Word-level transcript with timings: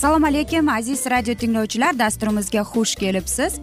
assalomu 0.00 0.26
alaykum 0.26 0.68
aziz 0.68 1.06
radio 1.06 1.34
tinglovchilar. 1.34 1.98
Dasturimizga 1.98 2.60
xush 2.60 2.94
kelibsiz. 2.94 3.60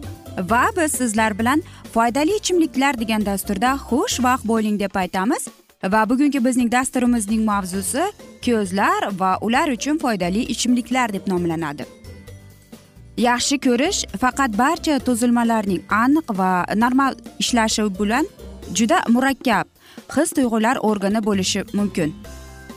Va 0.50 0.64
biz 0.76 0.92
sizlar 0.92 1.38
bilan 1.38 1.62
foydali 1.94 2.36
ichimliklar 2.36 3.00
degan 3.00 3.26
dasturda 3.26 3.72
xushvaqt 3.88 4.44
bo'ling 4.48 4.80
deb 4.80 4.94
aytamiz. 4.94 5.48
Va 5.84 6.10
bugungi 6.10 6.44
bizning 6.44 6.72
dasturimizning 6.72 7.44
mavzusi 7.44 8.02
ko'zlar 8.46 9.10
va 9.20 9.38
ular 9.40 9.68
uchun 9.68 9.98
foydali 9.98 10.40
ichimliklar 10.54 11.12
deb 11.12 11.26
nomlanadi. 11.26 11.97
Yaxshi 13.18 13.56
ko'rish 13.66 14.04
faqat 14.22 14.58
barcha 14.58 14.98
tuzilmalarning 15.06 15.80
aniq 16.02 16.26
va 16.40 16.50
normal 16.82 17.14
ishlashi 17.42 17.86
bilan 18.00 18.26
juda 18.78 18.98
murakkab 19.14 19.66
his 20.16 20.30
tuyg'ular 20.36 20.76
organi 20.90 21.20
bo'lishi 21.28 21.64
mumkin. 21.78 22.14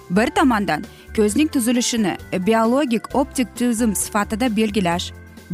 Bir 0.10 0.28
tomondan 0.38 0.82
ko'zning 1.18 1.50
tuzilishini 1.56 2.14
biologik 2.48 3.16
optik 3.16 3.56
tizim 3.56 3.96
sifatida 4.04 4.56
belgilash 4.58 5.06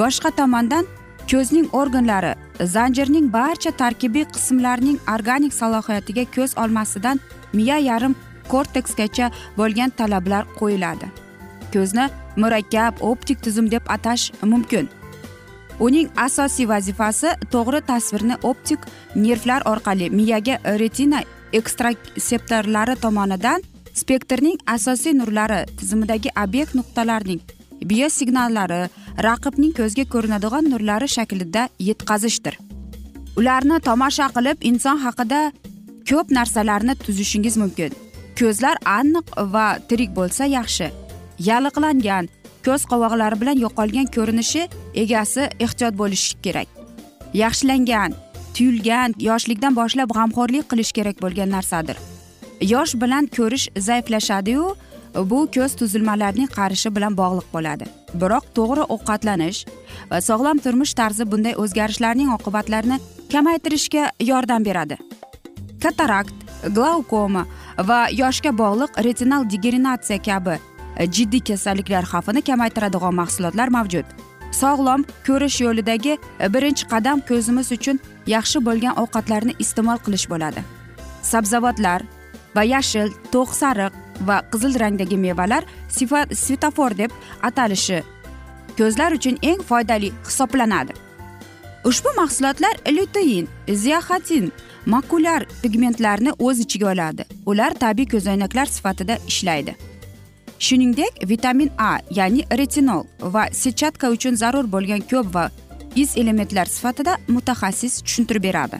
boshqa 0.01 0.31
tomondan 0.39 0.85
ko'zning 1.31 1.67
organlari 1.81 2.33
zanjirning 2.75 3.33
barcha 3.33 3.71
tarkibiy 3.71 4.25
qismlarining 4.35 4.97
organik 5.15 5.53
salohiyatiga 5.53 6.25
ko'z 6.35 6.57
olmasidan 6.63 7.19
miya 7.53 7.77
yarim 7.89 8.15
korteksgacha 8.51 9.31
bo'lgan 9.57 9.89
talablar 9.89 10.43
qo'yiladi. 10.59 11.26
Ko'zni 11.77 12.09
murakkab 12.41 13.01
optik 13.11 13.41
tizim 13.45 13.71
deb 13.71 13.83
atash 13.95 14.31
mumkin. 14.53 14.89
Uning 15.79 16.09
asosiy 16.27 16.65
vazifasi 16.73 17.33
to'g'ri 17.53 17.81
tasvirni 17.89 18.35
optik 18.51 18.85
nervlar 19.15 19.61
orqali 19.71 20.09
miyaga 20.09 20.55
retina 20.81 21.21
ekstraseptorlari 21.53 22.95
tomonidan 23.03 23.61
spektrning 23.93 24.57
asosiy 24.75 25.13
nurlari 25.19 25.59
tizimidagi 25.77 26.29
obyekt 26.43 26.73
nuqtalarining 26.79 27.41
biosignallari 27.89 28.81
raqibning 29.27 29.73
ko'zga 29.79 30.05
ko'rinadigan 30.13 30.69
nurlari 30.71 31.07
shaklida 31.07 31.69
yetkazishdir. 31.89 32.57
Ularni 33.37 33.77
tomosha 33.89 34.27
qilib 34.35 34.57
inson 34.69 34.97
haqida 35.05 35.41
ko'p 36.09 36.31
narsalarni 36.37 36.95
tuzishingiz 37.05 37.57
mumkin. 37.61 37.91
Ko'zlar 38.39 38.77
aniq 38.97 39.27
va 39.53 39.67
tirik 39.89 40.11
bo'lsa 40.17 40.45
yaxshi. 40.57 40.89
Yalliqlangan 41.39 42.29
ko'z 42.65 42.85
qovoqlari 42.91 43.39
bilan 43.41 43.57
yo'qolgan 43.65 44.07
ko'rinishi 44.15 44.67
egasi 45.03 45.49
ehtiyot 45.65 45.93
bo'lishi 46.01 46.41
kerak. 46.45 46.67
Yaxshilangan 47.43 48.15
tuyulgan 48.55 49.13
yoshlikdan 49.29 49.75
boshlab 49.79 50.09
g'amxo'rlik 50.17 50.65
qilish 50.71 50.91
kerak 50.97 51.21
bo'lgan 51.23 51.49
narsadir. 51.55 51.97
Yosh 52.73 52.93
bilan 53.01 53.25
ko'rish 53.37 53.65
zaiflashadiyu 53.87 54.75
bu 55.31 55.39
ko'z 55.55 55.75
tuzilmalarining 55.79 56.49
qarishi 56.57 56.89
bilan 56.95 57.17
bog'liq 57.21 57.47
bo'ladi. 57.55 57.85
Biroq 58.21 58.45
to'g'ri 58.57 58.83
ovqatlanish 58.95 59.59
va 60.11 60.21
sog'lom 60.29 60.57
turmush 60.65 60.93
tarzi 60.99 61.31
bunday 61.31 61.55
o'zgarishlarning 61.63 62.29
oqibatlarini 62.37 62.97
kamaytirishga 63.33 64.03
yordam 64.31 64.65
beradi. 64.65 64.97
Katarakt 65.83 66.33
glaukoma 66.77 67.43
va 67.89 67.99
yoshga 68.21 68.51
bog'liq 68.63 68.91
retinal 69.07 69.49
degeneratsiya 69.53 70.19
kabi 70.29 70.57
E, 70.99 71.11
jiddiy 71.11 71.43
kasalliklar 71.49 72.05
xavfini 72.11 72.41
kamaytiradigan 72.41 73.15
mahsulotlar 73.21 73.67
mavjud. 73.77 74.05
Sog'lom 74.51 75.05
ko'rish 75.27 75.61
yo'lidagi 75.61 76.17
e, 76.17 76.53
birinchi 76.53 76.87
qadam 76.93 77.21
ko'zimiz 77.29 77.71
uchun 77.77 77.99
yaxshi 78.35 78.63
bo'lgan 78.67 78.97
ovqatlarni 79.03 79.53
iste'mol 79.63 79.99
qilish 80.05 80.27
bo'ladi. 80.31 80.63
Sabzavotlar 81.31 82.01
va 82.55 82.63
yashil 82.73 83.11
to'q 83.33 83.49
sariq 83.61 83.93
va 84.27 84.37
qizil 84.51 84.79
rangdagi 84.81 85.17
mevalar 85.17 85.63
svetofor 86.43 86.97
deb 87.01 87.11
atalishi 87.49 87.99
ko'zlar 88.77 89.11
uchun 89.17 89.37
eng 89.41 89.61
foydali 89.69 90.09
hisoblanadi. 90.27 90.93
Ushbu 91.89 92.09
mahsulotlar 92.17 92.75
lutein 92.97 93.47
ziaxatin 93.83 94.51
makulyar 94.85 95.45
pigmentlarni 95.61 96.31
o'z 96.39 96.59
ichiga 96.65 96.87
oladi. 96.93 97.23
Ular 97.45 97.71
tabiiy 97.83 98.09
ko'zoynaklar 98.13 98.65
sifatida 98.65 99.17
ishlaydi. 99.27 99.75
Shuningdek 100.59 101.13
vitamin 101.29 101.69
a 101.77 101.99
ya'ni 102.11 102.43
retinol 102.59 103.03
va 103.21 103.43
setchatka 103.51 104.09
uchun 104.15 104.35
zarur 104.35 104.65
bo'lgan 104.73 105.01
ko'p 105.11 105.33
va 105.35 105.45
iz 105.95 106.17
elementlar 106.17 106.65
sifatida 106.65 107.17
mutaxassis 107.27 108.01
tushuntirib 108.05 108.43
beradi. 108.43 108.77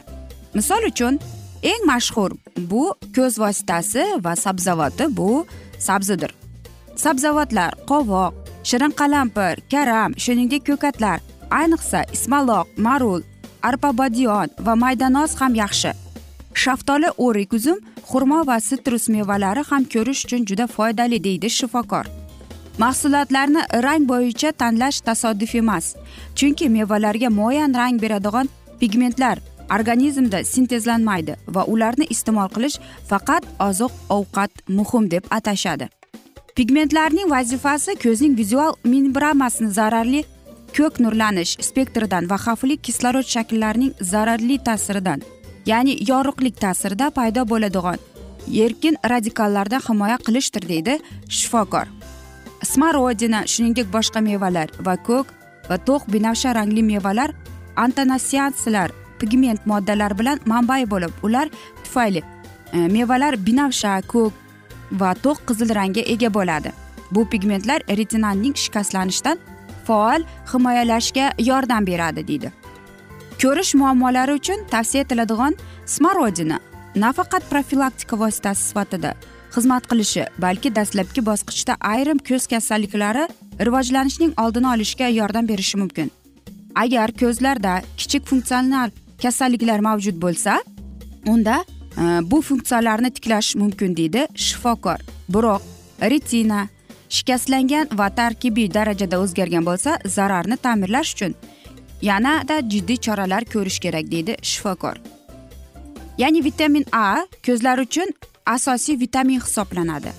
Misol 0.54 0.82
uchun 0.90 1.18
eng 1.62 1.82
mashhur 1.86 2.30
bu 2.70 2.94
ko'z 3.16 3.38
vositasi 3.38 4.04
va 4.24 4.36
sabzavoti 4.36 5.04
bu 5.16 5.46
sabzidir. 5.78 6.34
Sabzavotlar 6.96 7.72
qovoq 7.90 8.32
shirin 8.68 8.92
qalampir 9.00 9.54
karam 9.72 10.10
shuningdek 10.24 10.62
ko'katlar 10.68 11.18
ayniqsa 11.60 12.00
ismaloq 12.16 12.66
marul 12.76 13.22
arpa 13.62 13.90
badiyon 13.98 14.48
va 14.66 14.74
maydanoz 14.74 15.30
ham 15.40 15.54
yaxshi. 15.54 15.92
Shaftoli 16.64 17.10
o'rik 17.26 17.52
uzum 17.58 17.78
xurmo 18.10 18.46
va 18.46 18.56
sitrus 18.68 19.08
mevalari 19.14 19.62
ham 19.70 19.84
ko'rish 19.94 20.22
uchun 20.26 20.46
juda 20.50 20.66
foydali 20.76 21.18
deydi 21.26 21.50
shifokor. 21.58 22.06
Mahsulotlarni 22.84 23.62
rang 23.84 24.08
bo'yicha 24.10 24.50
tanlash 24.62 24.98
tasodif 25.08 25.54
emas 25.60 25.86
chunki 26.38 26.68
mevalarga 26.78 27.28
muayyan 27.38 27.74
rang 27.80 28.02
beradigan 28.02 28.48
pigmentlar 28.80 29.38
organizmda 29.76 30.38
sintezlanmaydi 30.54 31.36
va 31.54 31.62
ularni 31.74 32.06
iste'mol 32.14 32.50
qilish 32.56 32.76
faqat 33.10 33.44
oziq 33.68 33.92
ovqat 34.16 34.52
muhim 34.78 35.10
deb 35.14 35.24
atashadi. 35.38 35.88
Pigmentlarning 36.56 37.30
vazifasi 37.36 37.96
ko'zning 38.04 38.36
vizual 38.42 38.72
membramasini 38.84 39.70
zararli 39.78 40.22
ko'k 40.76 40.94
nurlanish 41.04 41.52
spektridan 41.68 42.30
va 42.30 42.36
xavfli 42.44 42.76
kislorod 42.86 43.26
shakllarining 43.34 43.92
zararli 44.12 44.56
ta'siridan 44.68 45.20
ya'ni 45.70 45.94
yorug'lik 46.10 46.56
ta'sirida 46.64 47.10
paydo 47.18 47.42
bo'ladigan 47.52 47.98
erkin 48.64 48.96
radikallardan 49.12 49.82
himoya 49.88 50.16
qilishdir 50.26 50.68
deydi 50.68 50.94
shifokor. 51.28 51.86
Smorodina 52.70 53.40
shuningdek 53.52 53.92
boshqa 53.96 54.20
mevalar 54.30 54.68
va 54.86 54.94
ko'k 55.08 55.26
va 55.70 55.76
to'q 55.88 56.02
binafsha 56.14 56.54
rangli 56.58 56.82
mevalar 56.82 57.30
antanasianslar 57.76 58.90
pigment 59.20 59.66
moddalari 59.66 60.18
bilan 60.18 60.38
manbai 60.46 60.82
bo'lib 60.90 61.12
ular 61.22 61.46
tufayli 61.84 62.22
e, 62.72 62.78
mevalar 62.96 63.34
binafsha 63.46 64.00
ko'k 64.12 64.32
va 65.00 65.14
to'q 65.24 65.38
qizil 65.48 65.74
rangga 65.80 66.02
ega 66.14 66.34
bo'ladi. 66.38 66.72
Bu 67.10 67.28
pigmentlar 67.32 67.80
retinanning 68.00 68.54
shikastlanishidan 68.64 69.38
faol 69.86 70.22
himoyalashga 70.52 71.32
yordam 71.50 71.86
beradi 71.86 72.26
deydi. 72.28 72.57
Ko'rish 73.42 73.74
muammolari 73.80 74.32
uchun 74.40 74.66
tavsiya 74.70 75.02
etiladigan 75.04 75.56
smorodina 75.86 76.58
nafaqat 77.04 77.50
profilaktika 77.50 78.18
vositasi 78.18 78.62
sifatida 78.68 79.14
xizmat 79.54 79.84
qilishi 79.90 80.24
balki 80.44 80.74
dastlabki 80.78 81.24
bosqichda 81.30 81.76
ayrim 81.92 82.18
ko'z 82.28 82.46
kasalliklari 82.52 83.24
rivojlanishining 83.66 84.32
oldini 84.44 84.68
olishga 84.74 85.08
yordam 85.08 85.48
berishi 85.48 85.78
mumkin. 85.78 86.10
Agar 86.74 87.12
ko'zlarda 87.20 87.82
kichik 87.96 88.26
funksional 88.26 88.90
kasalliklar 89.22 89.80
mavjud 89.88 90.16
bo'lsa 90.24 90.62
unda 91.26 91.64
e, 92.02 92.04
bu 92.30 92.42
funksiyalarni 92.42 93.10
tiklash 93.10 93.54
mumkin 93.62 93.96
deydi 93.96 94.26
shifokor. 94.34 94.98
Biroq 95.34 95.62
retina 96.02 96.66
shikastlangan 97.08 97.88
va 97.98 98.08
tarkibiy 98.20 98.74
darajada 98.74 99.20
o'zgargan 99.24 99.64
bo'lsa 99.70 99.98
zararni 100.16 100.56
ta'mirlash 100.56 101.14
uchun 101.14 101.34
yanada 102.02 102.60
jiddiy 102.60 102.96
choralar 102.96 103.44
ko'rish 103.44 103.78
kerak 103.84 104.10
deydi 104.10 104.36
shifokor. 104.42 104.96
Ya'ni 106.18 106.44
vitamin 106.44 106.84
a 106.92 107.26
ko'zlar 107.46 107.78
uchun 107.78 108.08
asosiy 108.46 109.00
vitamin 109.00 109.40
hisoblanadi. 109.40 110.12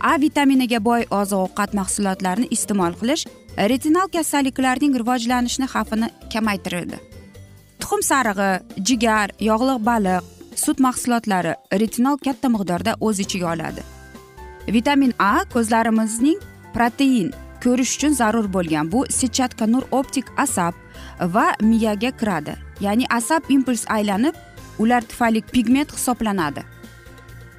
A 0.00 0.20
vitaminiga 0.20 0.84
boy 0.84 1.02
oziq 1.10 1.38
ovqat 1.46 1.74
mahsulotlarini 1.74 2.48
iste'mol 2.50 2.92
qilish 3.00 3.24
retinal 3.56 4.08
kasalliklarning 4.16 4.92
rivojlanishini 5.00 5.66
xavfini 5.74 6.08
kamaytiradi 6.32 6.98
tuxum 7.82 8.02
sarig'i 8.10 8.50
jigar 8.88 9.28
yog'li 9.48 9.74
baliq 9.88 10.22
sut 10.64 10.78
mahsulotlari 10.86 11.52
retinol 11.80 12.16
katta 12.26 12.48
miqdorda 12.54 12.92
o'z 13.06 13.20
ichiga 13.24 13.46
oladi. 13.54 13.82
Vitamin 14.76 15.12
a 15.18 15.44
ko'zlarimizning 15.54 16.38
protein 16.74 17.28
ko'rish 17.64 17.92
uchun 17.96 18.12
zarur 18.20 18.46
bo'lgan. 18.56 18.92
Bu 18.92 19.00
sетчатка 19.18 19.66
nur 19.72 19.84
optik 19.98 20.26
asab 20.44 20.74
va 21.20 21.54
miyaga 21.60 22.10
kiradi. 22.10 22.54
Ya'ni 22.80 23.06
asab 23.10 23.42
impuls 23.48 23.84
aylanib 23.88 24.34
ular 24.78 25.02
tufayli 25.02 25.42
pigment 25.42 25.92
hisoblanadi. 25.92 26.62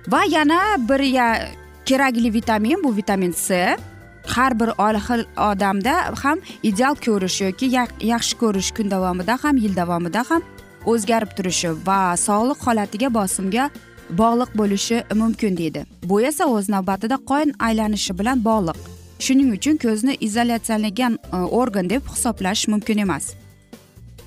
Va 0.08 0.24
yana 0.26 0.60
bir 0.90 1.00
ya 1.00 1.50
kerakli 1.86 2.34
vitamin 2.34 2.84
bu 2.84 2.96
vitamin 2.96 3.34
c. 3.48 3.78
Har 4.26 4.60
bir 4.60 4.70
xil 5.08 5.26
odamda 5.38 5.94
ham 6.24 6.40
ideal 6.64 6.96
ko'rish 6.96 7.42
yoki 7.42 7.66
yaxshi 8.02 8.38
ko'rish 8.38 8.72
kun 8.72 8.92
davomida 8.92 9.38
ham 9.44 9.58
yil 9.58 9.76
davomida 9.76 10.24
ham 10.30 10.42
o'zgarib 10.86 11.32
turishi 11.38 11.70
va 11.88 12.18
sog'liq 12.18 12.60
holatiga 12.66 13.14
bosimga 13.14 13.70
bog'liq 14.10 14.52
bo'lishi 14.56 15.04
mumkin 15.16 15.58
deydi. 15.58 15.86
Bu 16.04 16.22
esa 16.22 16.46
o'z 16.46 16.70
navbatida 16.70 17.18
qon 17.30 17.54
aylanishi 17.60 18.20
bilan 18.20 18.46
bog'liq. 18.46 18.78
Shuning 19.20 19.50
uchun 19.58 19.78
ko'zni 19.78 20.18
izolyatsiyalangan 20.28 21.14
e, 21.34 21.36
organ 21.36 21.90
deb 21.90 22.02
hisoblash 22.14 22.68
mumkin 22.68 22.98
emas. 22.98 23.34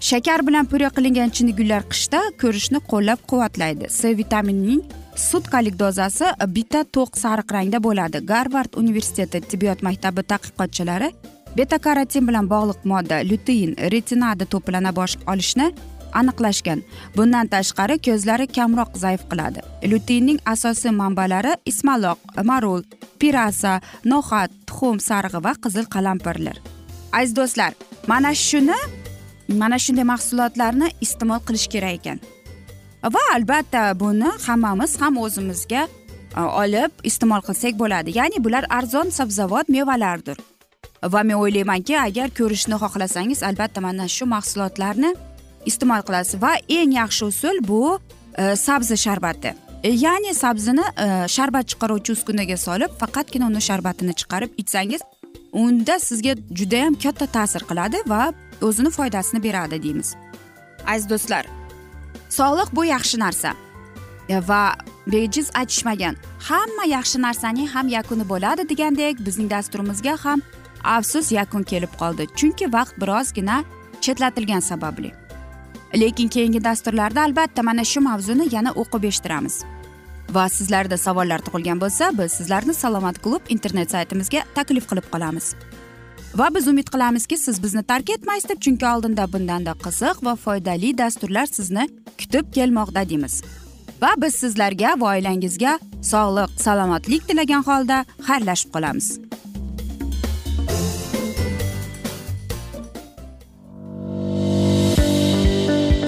Shakar 0.01 0.47
bilan 0.47 0.67
pure 0.69 0.89
qilingan 0.97 1.33
chinnigullar 1.37 1.83
qishda 1.93 2.21
ko'rishni 2.41 2.81
qo'llab 2.91 3.21
quvvatlaydi. 3.31 3.89
C 3.99 4.17
vitaminining 4.21 4.83
sutkalik 5.17 5.79
dozasi 5.79 6.27
bitta 6.57 6.85
to'q 6.97 7.17
sariq 7.23 7.49
rangda 7.57 7.79
bo'ladi. 7.87 8.19
Garvard 8.33 8.77
universiteti 8.83 9.41
tibbiyot 9.41 9.83
maktabi 9.83 10.23
tadqiqotchilari 10.33 11.09
beta 11.57 11.79
karotin 11.79 12.27
bilan 12.29 12.49
bog'liq 12.55 12.81
modda 12.93 13.23
lutein 13.31 13.77
retinada 13.93 14.45
to'plana 14.53 14.93
bosh 14.99 15.17
olishni 15.33 15.73
aniqlashgan. 16.21 16.81
Bundan 17.17 17.47
tashqari 17.55 17.97
ko'zlari 18.07 18.47
kamroq 18.57 18.93
zaif 19.05 19.23
qiladi. 19.31 19.61
Lyuteinning 19.91 20.39
asosiy 20.55 20.93
manbalari 21.03 21.57
ismaloq 21.73 22.19
marul 22.51 22.83
pirasa 23.21 23.81
no'xat 24.13 24.51
tuxum 24.69 25.01
sarig'i 25.09 25.41
va 25.47 25.53
qizil 25.65 25.87
qalampirlar. 25.95 26.57
Aziz 27.19 27.37
do'stlar 27.39 27.73
mana 28.11 28.35
shuni 28.47 28.79
mana 29.49 29.79
shunday 29.79 30.05
mahsulotlarni 30.05 30.91
iste'mol 31.01 31.41
qilish 31.47 31.69
kerak 31.75 32.01
ekan. 32.01 32.21
Va 33.15 33.23
albatta 33.35 33.83
buni 34.01 34.31
hammamiz 34.47 35.01
ham 35.01 35.19
o'zimizga 35.25 35.87
e, 36.37 36.41
olib 36.41 36.93
iste'mol 37.11 37.43
qilsak 37.49 37.79
bo'ladi. 37.83 38.17
Ya'ni 38.19 38.43
bular 38.45 38.67
arzon 38.79 39.11
sabzavot 39.19 39.69
mevalardir. 39.69 40.39
Va 41.13 41.23
men 41.23 41.37
o'ylaymanki 41.37 41.99
agar 42.01 42.33
ko'rishni 42.39 42.77
xohlasangiz 42.83 43.43
albatta 43.49 43.81
mana 43.81 44.09
shu 44.17 44.27
mahsulotlarni 44.27 45.15
iste'mol 45.71 46.03
qilasiz. 46.09 46.41
Va 46.43 46.57
eng 46.79 46.97
yaxshi 47.01 47.25
usul 47.33 47.63
bu 47.69 47.83
e, 48.39 48.57
sabzi 48.57 48.97
sharbati. 48.97 49.55
E, 49.83 49.91
ya'ni 49.91 50.35
sabzini 50.35 50.87
e, 51.05 51.07
sharbat 51.37 51.69
chiqaruvchi 51.73 52.17
uskunaga 52.17 52.57
solib 52.57 52.91
faqatgina 53.03 53.47
uni 53.51 53.63
sharbatini 53.69 54.15
chiqarib 54.21 54.51
ichsangiz 54.63 55.03
unda 55.53 55.99
sizga 56.09 56.35
judayam 56.59 56.95
katta 57.05 57.27
ta'sir 57.37 57.63
qiladi 57.71 58.03
va 58.13 58.33
o'zini 58.63 58.91
foydasini 58.91 59.43
beradi 59.43 59.83
deymiz. 59.83 60.17
Aziz 60.87 61.11
do'stlar 61.11 61.47
sog'liq 62.29 62.69
bu 62.73 62.85
yaxshi 62.85 63.19
narsa. 63.19 63.55
E, 64.29 64.49
va 64.49 64.75
bejiz 65.07 65.51
aytishmagan 65.55 66.17
hamma 66.49 66.85
yaxshi 66.97 67.23
narsaning 67.23 67.69
ham 67.75 67.89
yakuni 67.89 68.29
bo'ladi 68.29 68.69
degandek 68.69 69.27
bizning 69.27 69.51
dasturimizga 69.51 70.17
ham 70.25 70.43
afsus 70.85 71.33
yakun 71.33 71.63
kelib 71.63 71.93
qoldi. 72.01 72.27
Chunki 72.39 72.73
vaqt 72.73 73.01
birozgina 73.01 73.65
chetlatilgani 74.01 74.63
sababli. 74.63 75.13
Lekin 75.95 76.29
keyingi 76.29 76.65
dasturlarda 76.65 77.23
albatta 77.23 77.63
mana 77.63 77.85
shu 77.85 78.01
mavzuni 78.01 78.55
yana 78.55 78.71
o'qib 78.83 79.05
eshittiramiz. 79.11 79.65
Va 80.35 80.49
sizlarda 80.49 80.97
savollar 80.97 81.41
tug'ilgan 81.47 81.81
bo'lsa 81.81 82.11
biz 82.19 82.33
sizlarni 82.33 82.75
salomat 82.75 83.23
klub 83.25 83.43
internet 83.49 83.91
saytimizga 83.91 84.41
taklif 84.55 84.89
qilib 84.91 85.07
qolamiz. 85.13 85.55
Va 86.35 86.49
biz 86.55 86.69
umid 86.69 86.89
qilamizki 86.95 87.39
siz 87.39 87.63
bizni 87.63 87.83
tark 87.83 88.11
etmaysiz 88.11 88.49
deb 88.51 88.61
chunki 88.61 88.87
oldinda 88.87 89.33
bundanda 89.33 89.73
qiziq 89.85 90.25
va 90.27 90.35
foydali 90.37 90.99
dasturlar 90.99 91.47
sizni 91.47 91.89
kutib 92.19 92.53
kelmoqda 92.55 93.09
deymiz. 93.09 93.43
Va 94.03 94.13
biz 94.23 94.35
sizlarga 94.43 94.97
va 95.01 95.15
oilangizga 95.15 95.79
sog'lik 96.03 96.61
salomatlik 96.65 97.29
tilagan 97.29 97.63
holda 97.69 98.05
xayrlashib 98.29 98.71
qolamiz. 98.75 99.09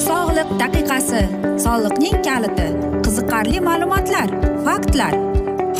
Sog'liq 0.08 0.50
daqiqasi 0.62 1.22
soliqning 1.64 2.20
kaliti 2.28 2.68
qiziqarli 3.04 3.64
ma'lumotlar 3.68 4.28
faktlar. 4.68 5.37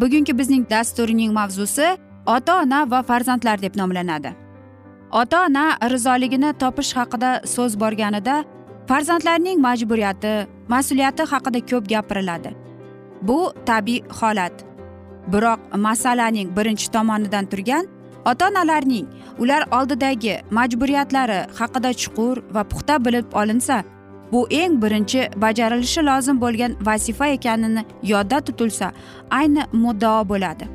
Bugungi 0.00 0.38
bizning 0.38 0.64
dasturining 0.70 1.32
mavzusi 1.32 1.96
ota 2.26 2.60
ona 2.62 2.90
va 2.90 3.02
farzandlar 3.02 3.62
deb 3.62 3.76
nomlanadi. 3.76 4.30
Ota 5.12 5.46
ona 5.46 5.64
rizoligini 5.90 6.52
topish 6.58 6.92
haqida 6.98 7.30
so'z 7.54 7.76
borganida 7.80 8.44
farzandlarning 8.88 9.60
majburiyati 9.60 10.34
mas'uliyati 10.68 11.22
haqida 11.32 11.60
ko'p 11.70 11.84
gapiriladi. 11.92 12.50
Bu 13.22 13.38
tabiiy 13.66 14.04
holat. 14.20 14.64
Biroq 15.32 15.60
masalaning 15.86 16.48
birinchi 16.56 16.90
tomonidan 16.90 17.46
turgan 17.52 17.84
ota 18.30 18.48
onalarning 18.48 19.06
ular 19.42 19.62
oldidagi 19.76 20.34
majburiyatlari 20.58 21.40
haqida 21.58 21.90
chuqur 22.02 22.36
va 22.54 22.62
puxta 22.70 23.04
bilib 23.04 23.26
olinsa 23.40 23.82
bu 24.32 24.46
eng 24.50 24.82
birinchi 24.82 25.28
bajarilishi 25.36 26.02
lozim 26.06 26.40
bo'lgan 26.40 26.76
vazifa 26.80 27.26
ekanini 27.26 27.84
yodda 28.02 28.40
tutilsa 28.40 28.92
ayni 29.30 29.62
muddao 29.72 30.28
bo'ladi. 30.28 30.68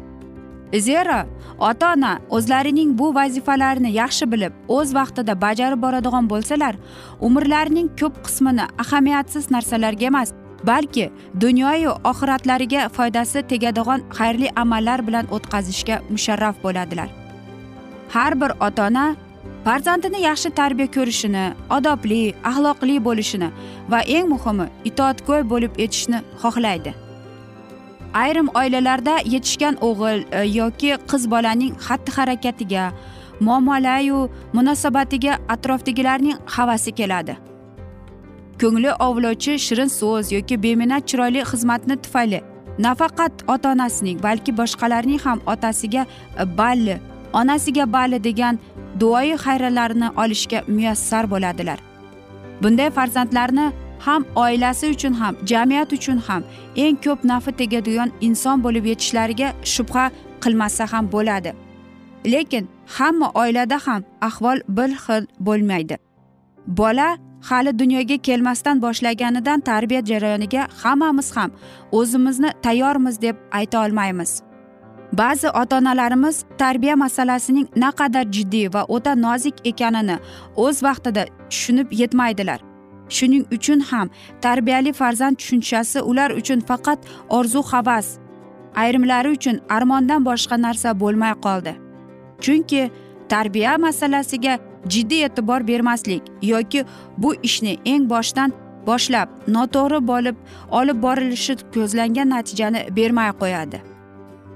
Zero 0.79 1.25
ota 1.59 1.93
ona 1.93 2.19
o'zlarining 2.29 2.97
bu 2.99 3.15
vazifalarini 3.15 3.91
yaxshi 3.91 4.31
bilib 4.31 4.53
o'z 4.67 4.95
vaqtida 4.95 5.41
bajarib 5.41 5.81
boradigan 5.81 6.29
bo'lsalar 6.29 6.75
umrlarining 7.21 7.89
ko'p 7.99 8.15
qismini 8.25 8.65
ahamiyatsiz 8.83 9.51
narsalarga 9.51 10.05
emas 10.05 10.33
balki 10.63 11.11
dunyoyu 11.39 11.91
oxiratlariga 12.11 12.89
foydasi 12.89 13.41
tegadigan 13.51 14.01
xayrli 14.17 14.49
amallar 14.55 15.07
bilan 15.07 15.25
o'tkazishga 15.35 16.01
musharraf 16.09 16.55
bo'ladilar. 16.63 17.09
Har 18.13 18.41
bir 18.41 18.51
ota 18.67 18.87
ona 18.87 19.15
farzandini 19.65 20.19
yaxshi 20.21 20.49
tarbiya 20.59 20.87
ko'rishini 20.95 21.45
odobli 21.77 22.21
axloqli 22.49 22.95
bo'lishini 23.07 23.49
va 23.91 23.99
eng 24.17 24.27
muhimi 24.33 24.65
itoatgo'y 24.89 25.41
bo'lib 25.51 25.79
yetishni 25.83 26.19
xohlaydi. 26.41 26.91
Ayrim 28.23 28.47
oilalarda 28.59 29.15
yetishgan 29.33 29.75
o'g'il 29.87 30.19
e, 30.31 30.41
yoki 30.59 30.91
qiz 31.11 31.23
bolaning 31.33 31.71
xatti 31.85 32.11
harakatiga 32.17 32.83
muomalayu 33.47 34.19
munosabatiga 34.57 35.33
atrofdagilarning 35.55 36.37
havasi 36.55 36.91
keladi. 36.99 37.37
Ko'ngli 38.61 38.91
ovlovchi 39.07 39.53
shirin 39.65 39.89
so'z 39.99 40.31
yoki 40.37 40.55
beminnat 40.65 41.03
chiroyli 41.09 41.41
xizmatni 41.51 41.95
tufayli 42.03 42.39
nafaqat 42.85 43.33
ota 43.53 43.71
onasining 43.75 44.17
balki 44.27 44.51
boshqalarning 44.59 45.19
ham 45.25 45.39
otasiga 45.53 46.05
e, 46.41 46.57
balli 46.59 46.99
onasiga 47.33 47.93
balli 47.93 48.23
degan 48.23 48.59
duoyi 48.99 49.35
xayralarini 49.45 50.09
olishga 50.21 50.59
muyassar 50.67 51.31
bo'ladilar. 51.31 51.79
Bunday 52.63 52.89
farzandlarni 52.89 53.71
ham 54.05 54.25
oilasi 54.35 54.89
uchun 54.95 55.13
ham 55.13 55.35
jamiyat 55.45 55.93
uchun 55.93 56.17
ham 56.27 56.43
eng 56.75 56.95
ko'p 57.05 57.19
nafi 57.31 57.51
tegadigan 57.51 58.11
inson 58.21 58.63
bo'lib 58.63 58.85
yetishlariga 58.91 59.49
shubha 59.73 60.05
qilmasa 60.43 60.93
ham 60.93 61.11
bo'ladi. 61.11 61.51
Lekin 62.25 62.69
hamma 62.95 63.31
oilada 63.41 63.77
ham 63.85 64.01
ahvol 64.21 64.57
bir 64.77 64.89
xil 65.03 65.23
bo'lmaydi. 65.39 65.97
Bola 66.67 67.17
hali 67.49 67.79
dunyoga 67.79 68.17
kelmasdan 68.17 68.81
boshlaganidan 68.81 69.59
tarbiya 69.59 70.05
jarayoniga 70.05 70.67
hammamiz 70.83 71.37
ham 71.37 71.51
o'zimizni 71.91 72.49
tayyormiz 72.61 73.21
deb 73.21 73.35
ayta 73.51 73.85
olmaymiz. 73.85 74.31
Ba'zi 75.13 75.49
ota 75.49 75.77
onalarimiz 75.77 76.43
tarbiya 76.57 76.95
masalasining 76.95 77.67
naqadar 77.75 78.25
jiddiy 78.31 78.73
va 78.73 78.85
o'ta 78.87 79.15
nozik 79.15 79.55
ekanini 79.65 80.17
o'z 80.55 80.83
vaqtida 80.83 81.25
tushunib 81.49 81.91
yetmaydilar. 81.91 82.59
Shuning 83.09 83.45
uchun 83.55 83.79
ham 83.79 84.09
tarbiyali 84.41 84.93
farzand 84.93 85.35
tushunchasi 85.35 86.01
ular 86.01 86.29
uchun 86.31 86.59
faqat 86.59 86.99
orzu 87.29 87.61
havas 87.71 88.07
ayrimlari 88.75 89.29
uchun 89.37 89.61
armondan 89.69 90.25
boshqa 90.25 90.61
narsa 90.61 90.99
bo'lmay 90.99 91.33
qoldi. 91.45 91.73
Chunki 92.43 92.91
tarbiya 93.29 93.77
masalasiga 93.77 94.59
jiddiy 94.93 95.25
e'tibor 95.27 95.67
bermaslik 95.67 96.23
yoki 96.41 96.85
bu 97.17 97.35
ishni 97.47 97.77
eng 97.85 98.09
boshdan 98.09 98.49
boshlab 98.87 99.27
noto'g'ri 99.47 99.99
bo'lib 100.11 100.35
olib 100.79 100.97
borilishi 101.05 101.53
ko'zlangan 101.75 102.29
natijani 102.29 102.81
bermay 102.97 103.31
qo'yadi. 103.41 103.92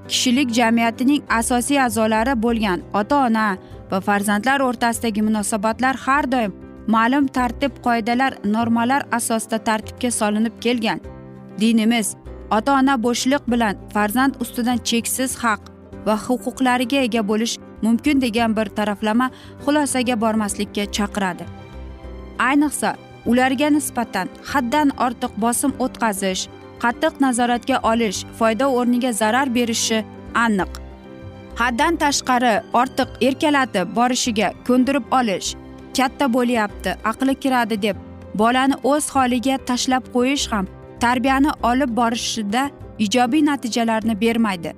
Kishilik 0.08 0.48
jamiyatining 0.58 1.22
asosiy 1.40 1.80
a'zolari 1.86 2.34
bo'lgan 2.44 2.80
ota 3.00 3.16
ona 3.26 3.46
va 3.90 3.98
farzandlar 4.08 4.60
o'rtasidagi 4.68 5.22
munosabatlar 5.28 5.94
har 6.04 6.24
doim 6.34 6.52
ma'lum 6.94 7.26
tartib 7.36 7.72
qoidalar 7.86 8.32
normalar 8.54 9.02
asosida 9.18 9.58
tartibga 9.68 10.10
solinib 10.20 10.54
kelgan. 10.64 11.00
Dinimiz 11.60 12.14
ota 12.56 12.72
ona 12.80 12.94
bo'shliq 13.06 13.42
bilan 13.52 13.74
farzand 13.94 14.34
ustidan 14.42 14.78
cheksiz 14.90 15.36
haq 15.42 15.60
va 16.06 16.14
huquqlariga 16.26 17.02
ega 17.08 17.22
bo'lish 17.30 17.58
mumkin 17.82 18.20
degan 18.20 18.56
bir 18.56 18.68
taraflama 18.78 19.30
xulosaga 19.64 20.20
bormaslikka 20.20 20.84
chaqiradi. 20.96 21.44
Ayniqsa 22.48 22.96
ularga 23.26 23.68
nisbatan 23.76 24.28
haddan 24.52 24.88
ortiq 25.06 25.32
bosim 25.44 25.72
o'tkazish 25.84 26.48
qattiq 26.82 27.14
nazoratga 27.24 27.76
olish 27.92 28.18
foyda 28.38 28.66
o'rniga 28.78 29.12
zarar 29.12 29.54
berishi 29.54 30.04
aniq. 30.44 30.72
Haddan 31.60 31.96
tashqari 32.02 32.54
ortiq 32.80 33.08
erkalatib 33.28 33.96
borishiga 33.96 34.48
ko'ndirib 34.66 35.06
olish 35.20 35.48
katta 35.96 36.26
bo'lyapti 36.36 36.90
aqli 37.10 37.34
kiradi 37.42 37.82
deb 37.86 37.96
bolani 38.40 38.76
o'z 38.92 39.04
holiga 39.14 39.56
tashlab 39.70 40.04
qo'yish 40.14 40.46
ham 40.52 40.66
tarbiyani 41.04 41.50
olib 41.70 41.90
borishida 42.00 42.70
ijobiy 42.98 43.42
natijalarni 43.46 44.20
bermaydi. 44.20 44.70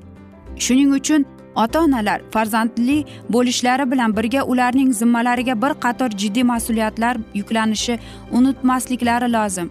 Shuning 0.64 0.90
uchun 0.98 1.26
ota 1.56 1.80
onalar 1.80 2.20
farzandli 2.30 3.04
bo'lishlari 3.34 3.90
bilan 3.92 4.16
birga 4.16 4.42
ularning 4.52 4.92
zimmalariga 5.00 5.54
bir 5.62 5.72
qator 5.84 6.10
jiddiy 6.10 6.44
mas'uliyatlar 6.52 7.16
yuklanishi 7.34 7.98
unutmasliklari 8.32 9.32
lozim. 9.32 9.70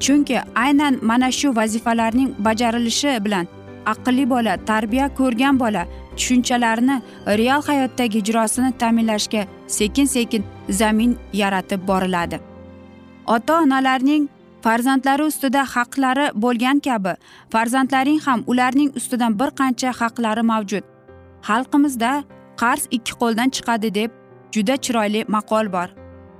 Chunki 0.00 0.40
aynan 0.54 0.98
mana 1.02 1.30
shu 1.32 1.56
vazifalarning 1.56 2.34
bajarilishi 2.38 3.24
bilan 3.24 3.46
aqlli 3.92 4.30
bola 4.30 4.56
tarbiya 4.70 5.06
ko'rgan 5.18 5.60
bola 5.60 5.86
tushunchalarni 6.16 6.96
real 7.40 7.62
hayotdagi 7.62 8.18
ijrosini 8.18 8.72
ta'minlashga 8.78 9.42
sekin 9.66 10.04
sekin 10.04 10.44
zamin 10.70 11.18
yaratib 11.32 11.88
boriladi. 11.88 12.40
Ota 13.26 13.60
onalarning 13.62 14.28
farzandlari 14.62 15.22
ustida 15.22 15.62
haqlari 15.74 16.26
bo'lgan 16.34 16.78
kabi 16.86 17.12
farzandlaring 17.50 18.20
ham 18.26 18.44
ularning 18.46 18.90
ustidan 18.96 19.38
bir 19.40 19.50
qancha 19.60 19.90
haqlari 20.00 20.42
mavjud. 20.52 20.84
Xalqimizda 21.48 22.12
qarz 22.62 22.82
ikki 22.90 23.12
qo'ldan 23.20 23.48
chiqadi 23.56 23.94
deb 23.94 24.10
juda 24.54 24.76
chiroyli 24.84 25.24
maqol 25.28 25.72
bor. 25.72 25.88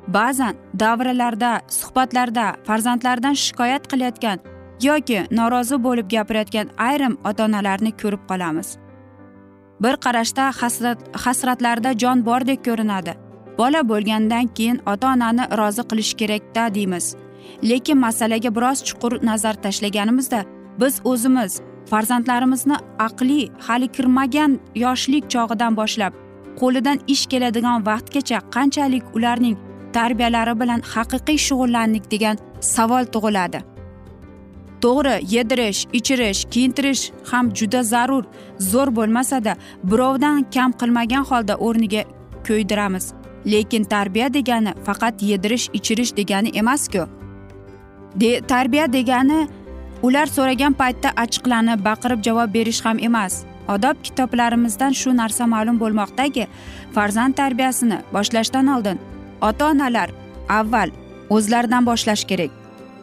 Ba'zan 0.08 0.54
davralarda 0.80 1.60
suhbatlarda 1.68 2.54
farzandlaridan 2.66 3.32
shikoyat 3.32 3.88
qilayotgan 3.92 4.38
yoki 4.82 5.26
norozi 5.30 5.76
bo'lib 5.86 6.10
gapirayotgan 6.10 6.68
ayrim 6.78 7.18
ota 7.25 7.44
onalarni 7.44 7.92
ko'rib 8.02 8.22
qolamiz. 8.30 8.78
Bir 9.82 9.94
qarashda 10.04 10.44
hasrat 10.60 10.98
hasratlarida 11.25 11.98
jon 11.98 12.26
bordek 12.26 12.64
ko'rinadi. 12.64 13.14
Bola 13.58 13.88
bo'lgandan 13.88 14.46
keyin 14.56 14.80
ota 14.92 15.06
onani 15.12 15.44
rozi 15.58 15.82
qilish 15.90 16.14
kerakda 16.20 16.75
deymiz. 16.75 17.16
Lekin 17.70 17.98
masalaga 17.98 18.54
biroz 18.56 18.84
chuqur 18.84 19.12
nazar 19.26 19.54
tashlaganimizda 19.64 20.44
biz 20.80 21.00
o'zimiz 21.04 21.60
farzandlarimizni 21.90 22.76
aqliy 22.98 23.48
hali 23.66 23.88
kirmagan 23.88 24.60
yoshlik 24.75 25.25
chog'idan 25.34 25.76
boshlab 25.76 26.12
qo'lidan 26.60 26.98
ish 27.14 27.25
keladigan 27.32 27.86
vaqtgacha 27.88 28.38
qanchalik 28.54 29.04
ularning 29.16 29.56
tarbiyalari 29.96 30.54
bilan 30.60 30.80
haqiqiy 30.94 31.38
shug'ullandik 31.46 32.04
degan 32.12 32.36
savol 32.60 33.04
tug'iladi. 33.14 33.60
To'g'ri 34.84 35.14
yedirish 35.34 35.80
ichirish 35.98 36.40
kiyintirish 36.52 37.02
ham 37.30 37.50
juda 37.58 37.82
zarur. 37.92 38.24
Zo'r 38.70 38.90
bo'lmasada 38.98 39.56
birovdan 39.90 40.44
kam 40.54 40.70
qilmagan 40.80 41.24
holda 41.30 41.54
o'rniga 41.66 42.02
ko'ydiramiz. 42.48 43.06
Lekin 43.52 43.84
tarbiya 43.84 44.28
degani 44.34 44.72
faqat 44.86 45.22
yedirish 45.30 45.66
ichirish 45.78 46.12
degani 46.18 46.50
emasku. 46.60 47.08
De 48.20 48.30
tarbiya 48.52 48.92
degani 48.92 49.40
ular 50.02 50.26
so'ragan 50.36 50.72
paytda 50.80 51.08
achchiqlanib 51.22 51.84
baqirib 51.88 52.20
javob 52.28 52.54
berish 52.54 52.84
ham 52.84 52.98
emas. 53.08 53.44
Odob 53.74 53.96
kitoblarimizdan 54.06 54.92
shu 55.00 55.10
narsa 55.16 55.44
ma'lum 55.54 55.76
bo'lmoqdaki 55.82 56.46
farzand 56.94 57.34
tarbiyasini 57.40 57.98
boshlashdan 58.14 58.66
oldin 58.76 58.98
ota 59.43 59.71
onalar 59.71 60.11
avval 60.49 60.90
o'zlaridan 61.31 61.87
boshlash 61.87 62.25
kerak. 62.25 62.50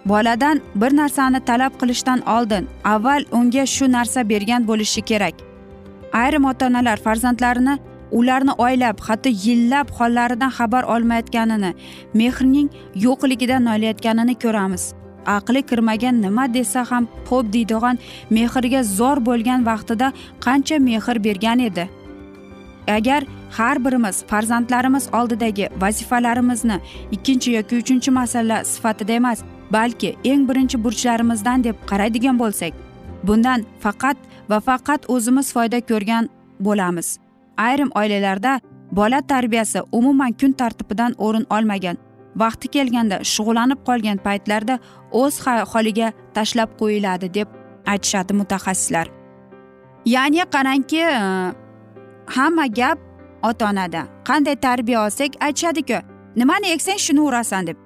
Boladan 0.05 0.61
bir 0.75 0.91
narsani 0.97 1.39
talab 1.45 1.73
qilishdan 1.81 2.19
oldin 2.35 2.67
avval 2.83 3.25
unga 3.31 3.65
shu 3.65 3.85
narsa 3.91 4.29
bergan 4.29 4.67
bo'lishi 4.67 5.01
kerak. 5.01 5.33
Ayrim 6.13 6.45
ota 6.45 6.67
onalar 6.67 6.97
farzandlarini 6.97 7.77
ularni 8.11 8.53
oylab 8.57 8.97
hatto 9.07 9.29
yillab 9.29 9.87
hollaridan 9.99 10.51
xabar 10.57 10.83
olmayotganini 10.83 11.71
mehrning 12.13 12.69
yo'qligidan 13.05 13.65
nolayotganini 13.69 14.35
ko'ramiz. 14.43 14.83
Aqli 15.25 15.61
kirmagan 15.69 16.21
nima 16.21 16.53
desa 16.53 16.81
ham 16.91 17.07
xo'p 17.29 17.53
deydigan 17.53 17.99
mehrga 18.29 18.83
zor 18.83 19.17
bo'lgan 19.27 19.65
vaqtida 19.69 20.07
qancha 20.45 20.79
mehr 20.79 21.17
bergan 21.27 21.59
edi? 21.59 21.89
Agar 22.87 23.21
har 23.57 23.77
birimiz 23.85 24.23
farzandlarimiz 24.31 25.05
oldidagi 25.13 25.69
vazifalarimizni 25.83 26.77
ikkinchi 27.11 27.51
yoki 27.57 27.75
uchinchi 27.81 28.11
masala 28.11 28.63
sifatida 28.73 29.13
emas 29.13 29.39
balki 29.71 30.09
eng 30.31 30.49
birinchi 30.49 30.83
burchlarimizdan 30.83 31.63
deb 31.63 31.75
qaraydigan 31.89 32.39
bo'lsak 32.43 32.73
bundan 33.27 33.65
faqat 33.83 34.17
va 34.49 34.59
faqat 34.69 35.09
o'zimiz 35.15 35.53
foyda 35.55 35.79
ko'rgan 35.91 36.29
bo'lamiz. 36.59 37.17
Ayrim 37.57 37.89
oilalarda 37.95 38.61
bola 38.91 39.21
tarbiyasi 39.21 39.79
umuman 39.91 40.31
kun 40.33 40.51
tartibidan 40.51 41.15
o'rin 41.17 41.45
olmagan 41.49 41.97
vaqti 42.35 42.67
kelganda 42.75 43.17
shug'ullanib 43.33 43.79
qolgan 43.87 44.17
paytlarda 44.27 44.79
o'z 45.21 45.35
holiga 45.73 46.11
tashlab 46.35 46.69
qo'yiladi 46.81 47.33
deb 47.33 47.47
aytishadi 47.91 48.33
mutaxassislar. 48.39 49.07
Ya'ni 50.05 50.43
qarangki 50.55 51.01
hamma 52.35 52.65
gap 52.79 52.99
ota 53.49 53.69
onada 53.69 54.01
qanday 54.29 54.55
tarbiya 54.55 55.05
olsak 55.05 55.31
aytishadiku 55.47 55.97
nimani 56.35 56.71
eksang 56.75 56.99
shuni 57.05 57.21
o'rasan 57.27 57.67
deb. 57.67 57.77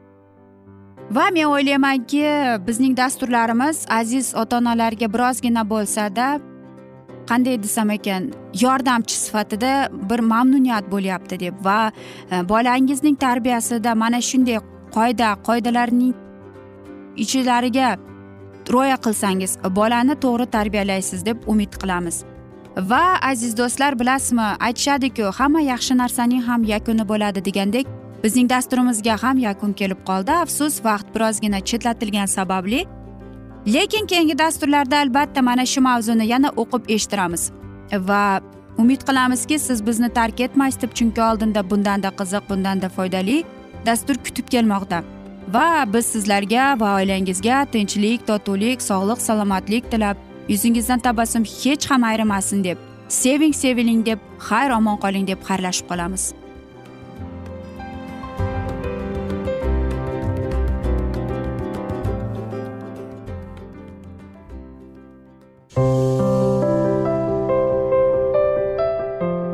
Va 1.11 1.29
men 1.31 1.45
o'ylaymanki 1.45 2.23
bizning 2.67 2.97
dasturlarimiz 2.97 3.85
aziz 3.89 4.35
ota 4.35 4.57
onalarga 4.57 5.07
birozgina 5.13 5.63
bo'lsada 5.69 6.27
qanday 7.29 7.57
desam 7.63 7.89
ekan 7.89 8.31
yordamchi 8.61 9.15
sifatida 9.15 9.71
bir 10.09 10.19
mamnuniyat 10.19 10.91
bo'lyapti 10.91 11.39
deb 11.39 11.65
va 11.67 11.91
e, 12.31 12.49
bolangizning 12.49 13.17
tarbiyasida 13.25 13.95
mana 13.95 14.21
shunday 14.29 14.59
qoida 14.95 15.29
qoidalarning 15.47 16.13
ichlariga 17.23 17.89
rioya 18.73 18.97
qilsangiz 19.05 19.51
bolani 19.79 20.15
to'g'ri 20.23 20.45
tarbiyalaysiz 20.55 21.25
deb 21.25 21.37
umid 21.47 21.73
qilamiz. 21.81 22.17
Va 22.77 23.17
aziz 23.21 23.57
do'stlar 23.57 23.99
bilasizmi 23.99 24.41
aytishadiku 24.59 25.31
hamma 25.39 25.61
yaxshi 25.61 25.97
narsaning 25.97 26.43
ham 26.49 26.63
yakuni 26.63 27.09
bo'ladi 27.09 27.45
degandek 27.45 27.87
bizning 28.23 28.49
dasturimizga 28.49 29.23
ham 29.23 29.37
yakun 29.37 29.73
kelib 29.73 29.99
qoldi. 30.09 30.31
Afsus 30.31 30.83
vaqt 30.85 31.07
birozgina 31.15 31.59
chetlatilgani 31.59 32.27
sababli. 32.27 32.85
Lekin 33.73 34.05
keyingi 34.07 34.37
dasturlarda 34.37 34.97
albatta 34.97 35.41
mana 35.41 35.65
shu 35.65 35.81
mavzuni 35.81 36.27
yana 36.27 36.49
o'qib 36.61 36.83
eshittiramiz. 36.95 37.51
Va 38.09 38.41
umid 38.77 39.01
qilamizki 39.07 39.59
siz 39.59 39.85
bizni 39.87 40.09
tark 40.09 40.39
etmaysiz 40.39 40.81
deb 40.81 40.91
chunki 40.97 41.21
oldinda 41.21 41.69
bundanda 41.69 42.09
qiziq 42.19 42.49
bundanda 42.49 42.89
foydali 42.89 43.43
dastur 43.85 44.15
kutib 44.25 44.47
kelmoqda. 44.53 45.03
Va 45.55 45.67
biz 45.93 46.05
sizlarga 46.05 46.79
va 46.79 46.95
oilangizga 46.99 47.65
tinchlik 47.73 48.27
totuvlik 48.27 48.81
sog'lik 48.81 49.21
salomatlik 49.27 49.91
tilab 49.91 50.26
yuzingizdan 50.49 50.99
tabassum 50.99 51.43
hech 51.43 51.85
ham 51.91 52.03
ayrimasin 52.09 52.63
deb 52.63 52.77
seving 53.09 53.53
seviling 53.53 54.05
deb 54.05 54.19
xayr 54.49 54.71
omon 54.79 54.97
qoling 55.03 55.25
deb 55.27 55.39
xayrlashib 55.47 55.87
qolamiz. 55.91 56.23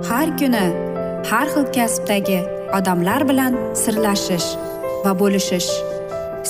Har 0.09 0.27
kuni 0.39 0.65
har 1.29 1.47
xil 1.53 1.65
kasbdagi 1.77 2.39
odamlar 2.77 3.21
bilan 3.29 3.53
sirlashish 3.81 4.49
va 5.03 5.11
bo'lishish 5.21 5.71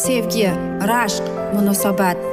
sevgi 0.04 0.50
rashq 0.92 1.26
munosabat 1.56 2.33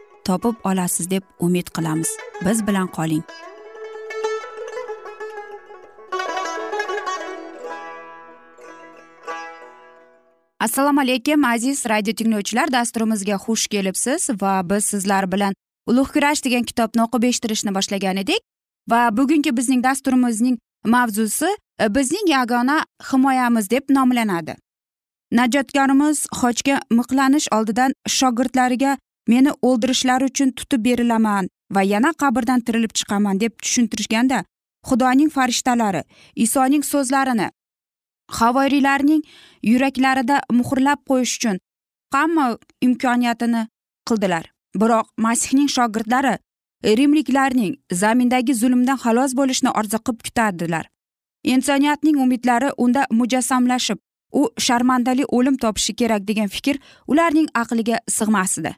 topib 0.25 0.55
olasiz 0.63 1.09
deb 1.09 1.23
umid 1.39 1.67
qilamiz. 1.75 2.09
Biz 2.45 2.67
bilan 2.67 2.87
qoling. 2.87 3.23
Assalomu 10.59 11.01
alaykum 11.01 11.45
aziz 11.45 11.85
radio 11.89 12.13
tinglovchilar 12.13 12.71
dasturimizga 12.71 13.35
xush 13.35 13.67
kelibsiz 13.67 14.29
va 14.41 14.61
biz 14.69 14.85
sizlar 14.85 15.31
bilan 15.31 15.53
ulug' 15.89 16.11
kurash 16.13 16.43
degan 16.45 16.63
kitobni 16.63 17.01
o'qib 17.05 17.23
eshittirishni 17.29 17.73
boshlagan 17.75 18.17
edik. 18.23 18.41
Va 18.89 19.09
bugungi 19.17 19.57
bizning 19.57 19.83
dasturimizning 19.83 20.57
mavzusi 20.85 21.49
e, 21.81 21.95
bizning 21.95 22.29
yagona 22.29 22.85
himoyamiz 23.11 23.69
deb 23.69 23.89
nomlanadi. 23.89 24.55
Najotkorimiz 25.31 26.25
xochga 26.41 26.79
miqlanish 26.91 27.47
oldidan 27.57 27.93
shogirdlariga 28.07 28.97
meni 29.27 29.51
o'ldirishlari 29.61 30.25
uchun 30.31 30.51
tutib 30.51 30.85
berilaman 30.85 31.49
va 31.75 31.81
yana 31.83 32.13
qabrdan 32.21 32.59
tirilib 32.65 32.93
chiqaman 32.99 33.39
deb 33.39 33.53
tushuntirishganda 33.63 34.43
xudoning 34.89 35.29
farishtalari 35.29 36.03
isoning 36.35 36.83
so'zlarini 36.91 37.49
havoriylarning 38.39 39.21
yuraklarida 39.71 40.41
muhrlab 40.59 40.99
qo'yish 41.09 41.35
uchun 41.37 41.59
hamma 42.13 42.57
imkoniyatini 42.81 43.67
qildilar. 44.07 44.45
Biroq 44.75 45.07
masihning 45.17 45.67
shogirdlari 45.67 46.37
rimliklarning 46.83 47.75
zamindagi 47.91 48.53
zulmdan 48.55 48.97
xalos 49.03 49.35
bo'lishni 49.39 49.69
orzu 49.79 49.97
qilib 50.05 50.21
kutardilar 50.27 50.85
insoniyatning 51.43 52.17
umidlari 52.25 52.69
unda 52.77 53.05
mujassamlashib 53.11 53.97
u 54.31 54.49
sharmandali 54.57 55.25
o'lim 55.37 55.57
topishi 55.57 55.95
kerak 55.95 56.27
degan 56.27 56.47
fikr 56.55 56.79
ularning 57.07 57.47
aqliga 57.61 57.97
sig'masdi 58.17 58.71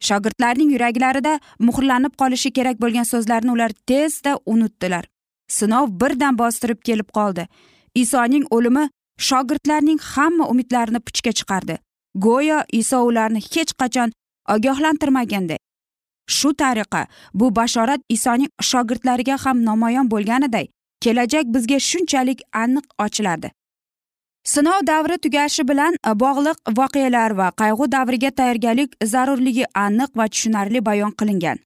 shogirdlarning 0.00 0.70
yuraklarida 0.74 1.40
muhrlanib 1.58 2.14
qolishi 2.20 2.50
kerak 2.56 2.80
bo'lgan 2.82 3.06
so'zlarni 3.12 3.50
ular 3.56 3.72
tezda 3.86 4.38
unutdilar. 4.46 5.04
Sinov 5.48 5.86
birdan 6.00 6.38
bostirib 6.38 6.80
kelib 6.88 7.08
qoldi. 7.18 7.46
Isoning 7.94 8.44
o'limi 8.50 8.88
shogirdlarning 9.28 10.00
hamma 10.12 10.48
umidlarini 10.52 11.00
puchga 11.06 11.32
chiqardi. 11.38 11.78
Go'yo 12.26 12.58
iso 12.80 12.98
ularni 13.08 13.40
hech 13.52 13.72
qachon 13.80 14.12
ogohlantirmaganday 14.54 15.58
shu 16.28 16.54
tariqa 16.54 17.06
bu 17.34 17.56
bashorat 17.56 18.00
isoning 18.08 18.50
shogirdlariga 18.70 19.36
ham 19.44 19.64
namoyon 19.64 20.10
bo'lganiday 20.10 20.66
kelajak 21.04 21.46
bizga 21.54 21.78
shunchalik 21.90 22.40
aniq 22.62 22.86
ochiladi 23.04 23.50
sinov 24.44 24.86
davri 24.86 25.18
tugashi 25.18 25.68
bilan 25.68 25.94
e, 25.94 26.12
bog'liq 26.22 26.58
voqealar 26.78 27.30
va 27.40 27.48
qayg'u 27.60 27.90
davriga 27.92 28.30
tayyorgarlik 28.30 28.90
zarurligi 29.04 29.64
aniq 29.74 30.10
va 30.16 30.28
tushunarli 30.28 30.84
bayon 30.84 31.12
qilingan. 31.18 31.58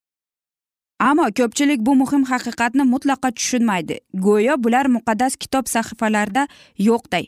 Ammo 1.01 1.27
ko'pchilik 1.39 1.81
bu 1.87 1.95
muhim 2.03 2.25
haqiqatni 2.25 2.85
mutlaqo 2.95 3.31
tushunmaydi. 3.39 4.01
Go'yo 4.15 4.55
bular 4.65 4.87
muqaddas 4.97 5.37
kitob 5.37 5.67
sahifalarida 5.75 6.47
yo'qday. 6.89 7.25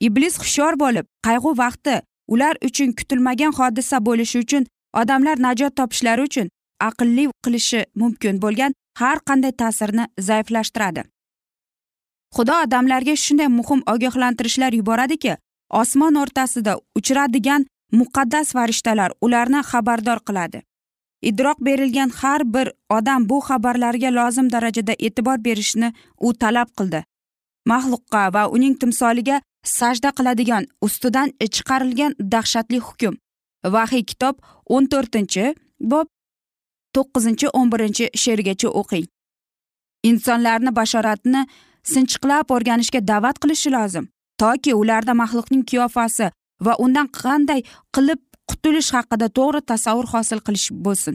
Iblis 0.00 0.38
hushyor 0.42 0.78
bo'lib 0.82 1.06
qayg'u 1.26 1.56
vaqti 1.62 1.94
ular 2.28 2.54
uchun 2.68 2.92
kutilmagan 2.98 3.52
hodisa 3.58 3.98
bo'lishi 4.06 4.38
uchun 4.44 4.66
odamlar 5.00 5.36
najot 5.46 5.76
topishlari 5.80 6.22
uchun 6.28 6.48
aqlli 6.88 7.24
qilishi 7.44 7.80
mumkin 8.00 8.40
bo'lgan 8.44 8.72
har 9.00 9.18
qanday 9.28 9.52
ta'sirni 9.62 10.04
zaiflashtiradi. 10.28 11.02
Xudo 12.34 12.54
odamlarga 12.64 13.14
shunday 13.24 13.48
muhim 13.58 13.80
ogohlantirishlar 13.92 14.72
yuboradiki 14.80 15.32
osmon 15.80 16.14
o'rtasida 16.22 16.72
uchradigan 16.98 17.66
muqaddas 18.00 18.52
farishtalar 18.56 19.10
ularni 19.24 19.60
xabardor 19.70 20.18
qiladi. 20.28 20.58
Idroq 21.30 21.58
berilgan 21.66 22.10
har 22.20 22.40
bir 22.54 22.66
odam 22.96 23.28
bu 23.30 23.38
xabarlarga 23.48 24.10
lozim 24.18 24.46
darajada 24.54 24.94
e'tibor 25.06 25.38
berishni 25.46 25.88
u 26.26 26.28
talab 26.42 26.68
qildi. 26.78 27.00
Maxluqqa 27.70 28.22
va 28.34 28.42
uning 28.56 28.74
timsoliga 28.80 29.36
sajda 29.78 30.10
qiladigan 30.18 30.64
ustidan 30.86 31.28
chiqarilgan 31.54 32.12
dahshatli 32.32 32.78
hukm. 32.86 33.14
Vahiy 33.74 34.04
kitob 34.10 34.34
o'n 34.74 34.84
to'rtinchi 34.92 35.44
bob 35.90 36.06
to'qqizinchi 36.94 37.46
o'n 37.58 37.68
birinchi 37.72 38.04
she'rgacha 38.22 38.68
o'qing 38.80 39.06
insonlarni 40.10 40.70
bashoratni 40.78 41.40
sinchiqlab 41.92 42.46
o'rganishga 42.54 43.00
da'vat 43.10 43.36
qilishi 43.42 43.70
lozim. 43.76 44.04
Toki 44.40 44.74
ularda 44.80 45.12
maxluqning 45.22 45.64
qiyofasi 45.70 46.30
va 46.66 46.72
undan 46.84 47.08
qanday 47.22 47.60
qilib 47.94 48.20
qutulish 48.50 48.90
haqida 48.96 49.28
to'g'ri 49.38 49.60
tasavvur 49.70 50.06
hosil 50.14 50.40
qilish 50.46 50.68
bo'lsin. 50.84 51.14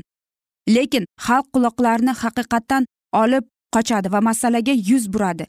Lekin 0.75 1.03
xalq 1.25 1.47
quloqlarini 1.55 2.13
haqiqatdan 2.21 2.83
olib 3.23 3.45
qochadi 3.75 4.11
va 4.13 4.19
masalaga 4.29 4.73
yuz 4.89 5.03
buradi. 5.13 5.45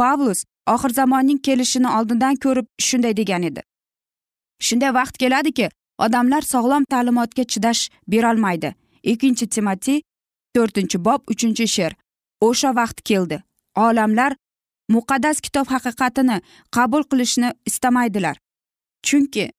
Pavlus 0.00 0.44
oxir 0.74 0.92
zamonning 1.00 1.40
kelishini 1.46 1.88
oldindan 1.96 2.34
ko'rib 2.44 2.66
shunday 2.86 3.16
degan 3.20 3.42
edi. 3.50 3.60
Shunday 4.66 4.92
vaqt 4.98 5.16
keladiki 5.22 5.66
odamlar 6.04 6.42
sog'lom 6.52 6.84
ta'limotga 6.92 7.44
chidash 7.52 7.82
berolmaydi. 8.12 8.74
Ikkinchi 9.12 9.46
timotiy 9.54 10.00
to'rtinchi 10.54 10.98
bob 11.06 11.20
uchinchi 11.32 11.66
she'r. 11.76 11.92
O'sha 12.46 12.70
vaqt 12.80 12.98
keldi. 13.10 13.42
Olamlar 13.86 14.32
muqaddas 14.94 15.40
kitob 15.40 15.66
haqiqatini 15.74 16.40
qabul 16.76 17.02
qilishni 17.10 17.52
istamaydilar. 17.66 18.36
Chunki 19.06 19.50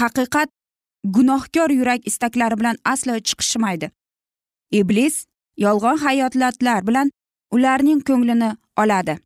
haqiqat 0.00 0.48
gunohkor 1.04 1.70
yurak 1.70 2.00
istaklari 2.10 2.58
bilan 2.60 2.76
aslo 2.84 3.18
chiqishmaydi. 3.28 3.90
Iblis 4.70 5.24
yolg'on 5.56 5.98
hayotlatlar 6.04 6.86
bilan 6.86 7.10
ularning 7.50 8.00
ko'nglini 8.08 8.50
oladi. 8.76 9.18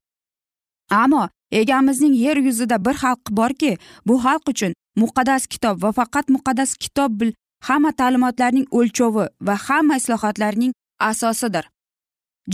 Ammo 0.91 1.29
egamizning 1.51 2.15
yer 2.15 2.37
yuzida 2.37 2.85
bir 2.85 2.95
xalq 3.03 3.31
borki 3.31 3.73
bu 4.07 4.15
xalq 4.25 4.45
uchun 4.53 4.73
muqaddas 5.03 5.47
kitob 5.47 5.83
va 5.83 5.91
faqat 5.93 6.27
muqaddas 6.35 6.75
kitob 6.83 7.23
hamma 7.69 7.93
ta'limotlarning 7.93 8.67
o'lchovi 8.79 9.25
va 9.47 9.55
hamma 9.67 9.97
islohotlarning 9.97 10.73
asosidir. 11.11 11.65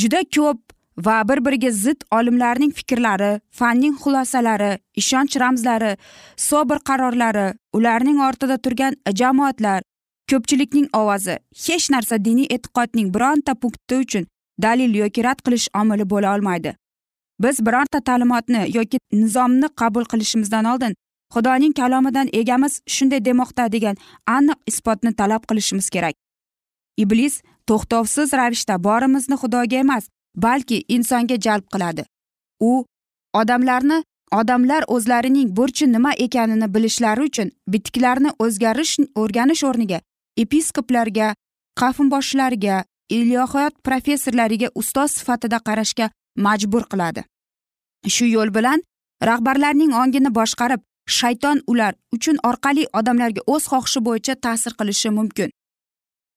Juda 0.00 0.20
ko'p 0.36 0.60
va 0.98 1.28
bir 1.28 1.44
biriga 1.44 1.70
zid 1.70 2.00
olimlarning 2.12 2.72
fikrlari 2.72 3.40
fanning 3.50 3.96
xulosalari 4.02 4.78
ishonch 5.02 5.36
ramzlari 5.40 5.96
sobir 6.36 6.78
qarorlari 6.88 7.54
ularning 7.72 8.20
ortida 8.28 8.56
turgan 8.58 8.96
jamoatlar 9.20 9.82
ko'pchilikning 10.30 10.88
ovozi 11.00 11.38
hech 11.66 11.90
narsa 11.94 12.24
diniy 12.24 12.48
e'tiqodning 12.56 13.14
bironta 13.14 13.54
punkti 13.54 14.00
uchun 14.04 14.26
dalil 14.62 14.94
yoki 15.02 15.24
rad 15.24 15.40
qilish 15.46 15.68
omili 15.80 16.10
bo'la 16.10 16.34
olmaydi. 16.34 16.74
Biz 17.42 17.66
bironta 17.66 18.00
ta'limotni 18.00 18.62
yoki 18.76 18.98
nizomni 19.12 19.68
qabul 19.80 20.04
qilishimizdan 20.12 20.64
oldin 20.72 20.94
xudoning 21.34 21.74
kalomidan 21.80 22.28
egamiz 22.32 22.80
shunday 22.86 23.24
demoqda 23.24 23.72
degan 23.72 23.96
aniq 24.36 24.58
isbotni 24.66 25.12
talab 25.20 25.42
qilishimiz 25.48 25.90
kerak. 25.90 26.14
Iblis 26.96 27.42
to'xtovsiz 27.68 28.32
ravishda 28.40 28.84
borimizni 28.84 29.36
xudoga 29.42 29.76
emas 29.84 30.04
balki 30.36 30.84
insonga 30.88 31.36
jalb 31.46 31.64
qiladi. 31.72 32.04
U 32.60 32.84
odamlarni 33.40 34.02
odamlar 34.32 34.84
o'zlarining 34.88 35.56
burchi 35.56 35.86
nima 35.92 36.12
ekanini 36.26 36.74
bilishlari 36.74 37.22
uchun 37.28 37.50
bitiklarni 37.72 38.30
o'zgarish 38.44 38.94
o'rganish 39.22 39.64
o'rniga 39.68 40.00
episkoplarga 40.42 41.28
qavmboshlarga 41.80 42.84
ilohiyot 43.18 43.74
professorlariga 43.86 44.68
ustoz 44.74 45.10
sifatida 45.18 45.58
qarashga 45.68 46.10
majbur 46.36 46.84
qiladi. 46.92 47.24
Shu 48.14 48.26
yo'l 48.26 48.50
bilan 48.56 48.82
rahbarlarning 49.28 49.92
ongini 50.02 50.30
boshqarib 50.38 50.80
shayton 51.18 51.62
ular 51.66 51.94
uchun 52.16 52.36
orqali 52.50 52.86
odamlarga 53.00 53.42
o'z 53.54 53.64
xohishi 53.72 54.00
bo'yicha 54.06 54.34
ta'sir 54.34 54.72
qilishi 54.78 55.10
mumkin. 55.18 55.50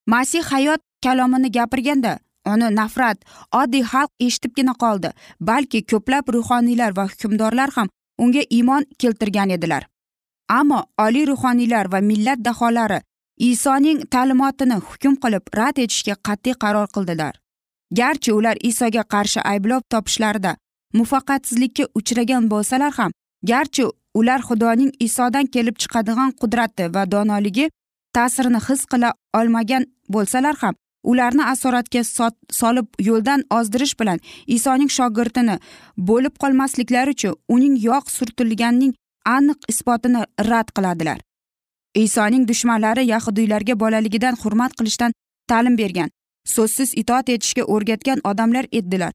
Masih 0.07 0.43
hayot 0.51 0.81
kalomini 1.03 1.51
gapirganda 1.57 2.19
uni 2.53 2.69
nafrat 2.79 3.17
oddiy 3.61 3.83
xalq 3.91 4.11
eshitibgina 4.27 4.73
qoldi 4.83 5.09
balki 5.49 5.79
ko'plab 5.91 6.33
ruhoniylar 6.35 6.91
va 6.97 7.05
hukmdorlar 7.11 7.69
ham 7.77 7.87
unga 8.23 8.43
iymon 8.57 8.83
keltirgan 8.99 9.49
edilar. 9.57 9.83
Ammo 10.59 10.79
oliy 11.05 11.25
ruhoniylar 11.31 11.91
va 11.93 11.99
millat 12.09 12.39
daholari 12.47 12.99
isoning 13.49 13.99
ta'limotini 14.13 14.77
hukm 14.87 15.13
qilib 15.23 15.53
rad 15.57 15.77
etishga 15.83 16.15
qat'iy 16.27 16.55
qaror 16.63 16.87
qildilar. 16.95 17.33
Garchi 17.99 18.31
ular 18.39 18.57
isoga 18.69 19.03
qarshi 19.13 19.39
ayblov 19.51 19.81
topishlarida 19.91 20.51
muvaffaqiyatsizlikka 20.93 21.83
uchragan 21.99 22.49
bo'lsalar 22.51 22.93
ham 22.99 23.11
garchi 23.51 23.83
ular 24.19 24.41
xudoning 24.47 24.91
isodan 25.07 25.47
kelib 25.53 25.75
chiqadigan 25.81 26.31
qudrati 26.41 26.85
va 26.95 27.03
donoligi 27.13 27.65
ta'sirini 28.15 28.61
his 28.67 28.81
qila 28.91 29.09
olmagan 29.39 29.83
bo'lsalar 30.13 30.55
ham 30.61 30.75
ularni 31.03 31.43
asoratga 31.43 32.03
solib 32.51 32.87
yo'ldan 32.99 33.43
ozdirish 33.49 33.95
bilan 33.99 34.19
isoning 34.47 34.91
shogirdini 34.97 35.59
bo'lib 36.09 36.35
qolmasliklari 36.43 37.15
uchun 37.17 37.35
uning 37.55 37.75
yog' 37.87 38.11
surtilganining 38.17 38.93
aniq 39.25 39.59
isbotini 39.73 40.21
rad 40.49 40.71
qiladilar. 40.75 41.19
Isoning 41.95 42.47
dushmanlari 42.47 43.05
yahudiylarga 43.13 43.79
bolaligidan 43.79 44.35
hurmat 44.43 44.73
qilishdan 44.79 45.11
ta'lim 45.49 45.77
bergan 45.77 46.09
so'zsiz 46.55 46.93
itoat 47.01 47.29
etishga 47.29 47.63
o'rgatgan 47.63 48.19
odamlar 48.23 48.65
edilar. 48.71 49.11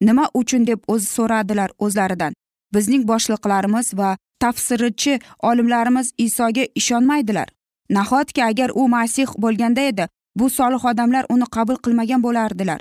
Nima 0.00 0.28
uchun 0.40 0.66
deb 0.66 0.80
o'zi 0.88 1.06
so'radilar 1.06 1.70
o'zlaridan. 1.78 2.32
Bizning 2.74 3.02
boshliqlarimiz 3.10 3.96
va 3.98 4.16
tafsirchi 4.40 5.20
olimlarimiz 5.50 6.12
isoga 6.18 6.64
ishonmaydilar. 6.74 7.48
Nahotki 7.90 8.44
agar 8.44 8.70
u 8.74 8.88
masih 8.88 9.28
bo'lganda 9.44 9.80
edi 9.80 10.08
bu 10.38 10.50
solih 10.58 10.84
odamlar 10.90 11.24
uni 11.34 11.46
qabul 11.56 11.78
qilmagan 11.84 12.22
bo'lardilar. 12.26 12.80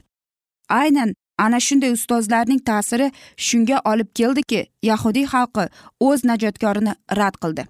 Aynan 0.81 1.13
ana 1.37 1.59
shunday 1.67 1.91
ustozlarning 1.97 2.61
ta'siri 2.69 3.07
shunga 3.47 3.81
olib 3.91 4.09
keldiki 4.19 4.61
yahudiy 4.89 5.25
xalqi 5.33 5.65
o'z 6.09 6.25
najotkorini 6.29 6.93
rad 7.19 7.35
qildi. 7.43 7.67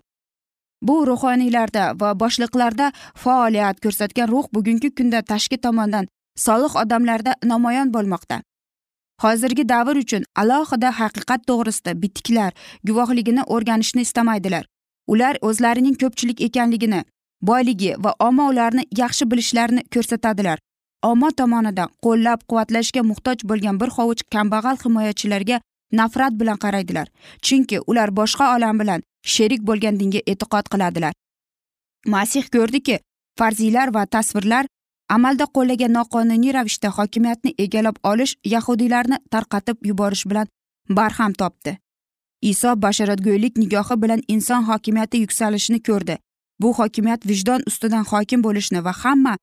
Bu 0.88 0.96
ruhoniylarda 1.08 1.84
va 2.02 2.10
boshliqlarda 2.22 2.92
faoliyat 3.24 3.82
ko'rsatgan 3.84 4.28
ruh 4.34 4.46
bugungi 4.54 4.90
kunda 4.98 5.22
tashqi 5.32 5.58
tomondan 5.66 6.08
solih 6.46 6.76
odamlarda 6.84 7.34
namoyon 7.44 7.94
bo'lmoqda. 7.96 8.38
Hozirgi 9.24 9.64
davr 9.70 9.96
uchun 10.04 10.24
alohida 10.42 10.90
haqiqat 11.02 11.42
to'g'risida 11.50 11.92
bitiklar 12.02 12.52
guvohligini 12.88 13.44
o'rganishni 13.54 14.02
istamaydilar. 14.08 14.66
Ular 15.14 15.36
o'zlarining 15.48 15.96
ko'pchilik 16.02 16.42
ekanligini 16.48 17.00
boyligi 17.42 17.96
va 18.04 18.16
omma 18.20 18.50
ularni 18.50 18.84
yaxshi 18.98 19.32
bilishlarini 19.32 19.84
ko'rsatadilar. 19.94 20.58
Omma 21.04 21.30
tomonidan 21.32 21.90
qo'llab 22.06 22.40
quvvatlashga 22.50 23.02
muhtoj 23.10 23.44
bo'lgan 23.50 23.80
bir 23.82 23.90
hovuch 23.98 24.24
kambag'al 24.34 24.78
himoyachilarga 24.84 25.60
nafrat 25.92 26.34
bilan 26.40 26.58
qaraydilar 26.64 27.08
chunki 27.42 27.80
ular 27.88 28.10
boshqa 28.20 28.56
olam 28.56 28.80
bilan 28.80 29.04
sherik 29.34 29.62
bo'lgan 29.70 30.00
dinga 30.00 30.22
e'tiqod 30.32 30.66
qiladilar. 30.74 31.14
Masih 32.06 32.44
ko'rdiki 32.56 33.00
farziylar 33.40 33.94
va 33.96 34.06
tasvirlar 34.06 34.66
amalda 35.10 35.46
qo'llagan 35.56 35.94
noqonuniy 36.00 36.54
ravishda 36.58 36.90
hokimiyatni 36.98 37.54
egallab 37.66 37.98
olish 38.12 38.36
yahudiylarni 38.54 39.18
tarqatib 39.32 39.78
yuborish 39.90 40.26
bilan 40.30 40.48
barham 40.90 41.34
topdi. 41.34 41.78
Iso 42.42 42.76
bashoratgo'ylik 42.84 43.58
nigohi 43.58 44.02
bilan 44.04 44.22
inson 44.28 44.64
hokimiyati 44.64 45.18
yuksalishini 45.24 45.80
ko'rdi. 45.90 46.18
Bu 46.60 46.74
hokimiyat 46.80 47.28
vijdon 47.28 47.62
ustidan 47.68 48.04
hokim 48.04 48.44
bo'lishni 48.44 48.84
va 48.86 48.94
hamma 49.04 49.38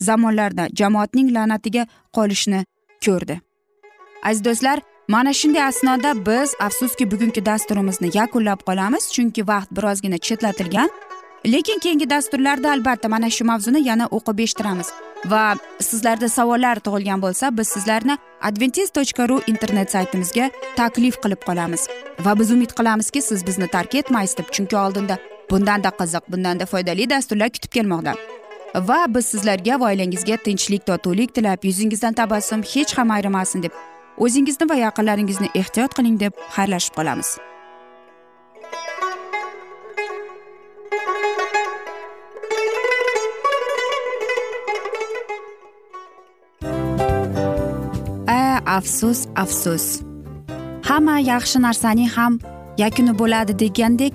zamonlarda 0.00 0.68
jamoatning 0.80 1.32
la'natiga 1.36 1.86
qolishni 2.16 2.64
ko'rdi. 3.04 3.40
Aziz 4.22 4.44
do'stlar 4.44 4.78
mana 5.08 5.32
shunday 5.32 5.62
asnoda 5.62 6.26
biz 6.26 6.54
afsuski 6.60 7.10
bugungi 7.10 7.46
dasturimizni 7.46 8.08
yakunlab 8.14 8.60
qolamiz 8.68 9.04
chunki 9.14 9.48
vaqt 9.48 9.70
birozgina 9.76 10.18
chetlatilgan. 10.18 10.90
Lekin 11.46 11.78
keyingi 11.78 12.10
dasturlarda 12.10 12.72
albatta 12.72 13.08
mana 13.08 13.30
shu 13.30 13.44
mavzuni 13.44 13.80
yana 13.88 14.06
o'qib 14.16 14.38
eshittiramiz. 14.44 14.88
Va 15.32 15.54
sizlarda 15.80 16.28
savollar 16.28 16.76
tug'ilgan 16.86 17.22
bo'lsa 17.22 17.56
biz 17.58 17.68
sizlarni 17.68 18.18
adventis 18.48 18.90
tochka 18.90 19.28
ru 19.28 19.40
internet 19.46 19.90
saytimizga 19.94 20.50
taklif 20.76 21.16
qilib 21.22 21.42
qolamiz. 21.48 21.88
Va 22.24 22.38
biz 22.40 22.50
umid 22.50 22.72
qilamizki 22.78 23.22
siz 23.22 23.46
bizni 23.46 23.68
tark 23.74 23.94
etmaysiz 23.94 24.38
deb 24.38 24.48
chunki 24.54 24.76
oldinda 24.76 25.18
bundanda 25.50 25.90
qiziq 26.00 26.24
bundanda 26.32 26.66
foydali 26.66 27.10
dasturlar 27.10 27.50
kutib 27.56 27.72
kelmoqda. 27.76 28.14
Va 28.88 29.00
biz 29.14 29.26
sizlarga 29.32 29.80
va 29.80 29.90
oilangizga 29.90 30.36
tinchlik 30.46 30.86
totuvlik 30.86 31.34
tilab 31.34 31.64
yuzingizdan 31.68 32.14
tabassum 32.20 32.62
hech 32.72 32.98
ham 32.98 33.10
ayrimasin 33.16 33.62
deb 33.66 33.72
o'zingizni 34.24 34.70
va 34.70 34.80
yaqinlaringizni 34.86 35.52
ehtiyot 35.60 35.94
qiling 36.00 36.16
deb 36.24 36.32
xayrlashib 36.56 36.94
qolamiz. 37.00 37.38
Afsus 48.78 49.20
afsus. 49.34 49.84
Hamma 50.88 51.14
yaxshi 51.18 51.58
narsaning 51.64 52.10
ham 52.16 52.38
yakuni 52.82 53.12
bo'ladi 53.20 53.52
degandek 53.62 54.14